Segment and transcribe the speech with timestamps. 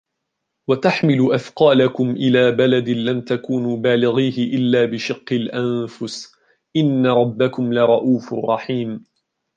[0.67, 6.35] وتحمل أثقالكم إلى بلد لم تكونوا بالغيه إلا بشق الأنفس
[6.75, 9.03] إن ربكم لرءوف رحيم